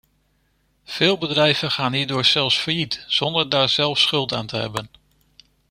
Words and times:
Veel 0.83 1.17
bedrijven 1.17 1.71
gaan 1.71 1.93
hierdoor 1.93 2.25
zelfs 2.25 2.57
failliet, 2.57 3.05
zonder 3.07 3.49
daar 3.49 3.69
zelf 3.69 3.99
schuld 3.99 4.33
aan 4.33 4.47
te 4.47 4.57
hebben. 4.57 4.89